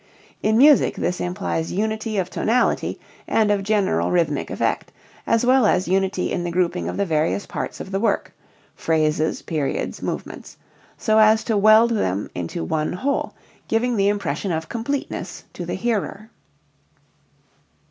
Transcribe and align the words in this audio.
In 0.41 0.57
music 0.57 0.95
this 0.95 1.19
implies 1.21 1.71
unity 1.71 2.17
of 2.17 2.27
tonality 2.31 2.99
and 3.27 3.51
of 3.51 3.61
general 3.61 4.09
rhythmic 4.09 4.49
effect, 4.49 4.91
as 5.27 5.45
well 5.45 5.67
as 5.67 5.87
unity 5.87 6.31
in 6.31 6.43
the 6.43 6.49
grouping 6.49 6.89
of 6.89 6.97
the 6.97 7.05
various 7.05 7.45
parts 7.45 7.79
of 7.79 7.91
the 7.91 7.99
work 7.99 8.33
(phrases, 8.75 9.43
periods, 9.43 10.01
movements) 10.01 10.57
so 10.97 11.19
as 11.19 11.43
to 11.43 11.55
weld 11.55 11.91
them 11.91 12.31
into 12.33 12.63
one 12.63 12.93
whole, 12.93 13.35
giving 13.67 13.95
the 13.95 14.07
impression 14.07 14.51
of 14.51 14.69
completeness 14.69 15.43
to 15.53 15.67
the 15.67 15.75
hearer. 15.75 16.31